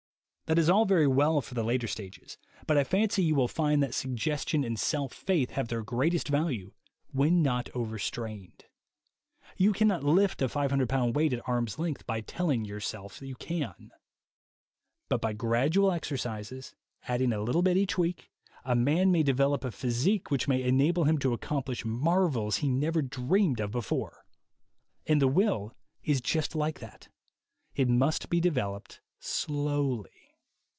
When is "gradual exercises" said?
15.31-16.75